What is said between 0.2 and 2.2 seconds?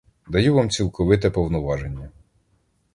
Даю вам цілковите повноваження.